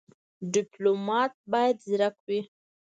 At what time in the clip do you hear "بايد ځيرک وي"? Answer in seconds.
1.51-2.41